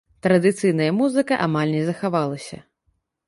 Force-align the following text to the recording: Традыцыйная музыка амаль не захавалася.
Традыцыйная 0.27 0.87
музыка 1.01 1.37
амаль 1.47 1.73
не 1.75 1.83
захавалася. 1.91 2.57